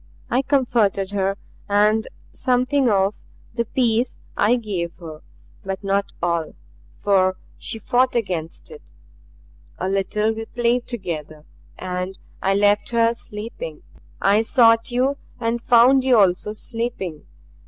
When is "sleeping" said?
13.13-13.83, 16.53-17.27